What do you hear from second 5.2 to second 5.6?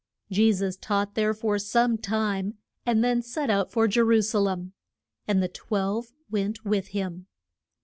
And the